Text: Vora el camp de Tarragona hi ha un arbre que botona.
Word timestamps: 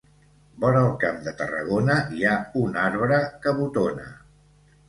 Vora 0.63 0.79
el 0.85 0.95
camp 1.03 1.19
de 1.27 1.33
Tarragona 1.41 1.97
hi 2.15 2.25
ha 2.31 2.33
un 2.63 2.81
arbre 2.87 3.21
que 3.45 3.55
botona. 3.63 4.09